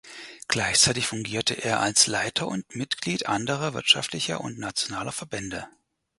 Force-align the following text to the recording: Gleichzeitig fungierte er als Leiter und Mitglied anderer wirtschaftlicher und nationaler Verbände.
Gleichzeitig 0.47 1.05
fungierte 1.05 1.53
er 1.63 1.79
als 1.79 2.07
Leiter 2.07 2.47
und 2.47 2.75
Mitglied 2.75 3.27
anderer 3.27 3.75
wirtschaftlicher 3.75 4.41
und 4.41 4.57
nationaler 4.57 5.11
Verbände. 5.11 5.67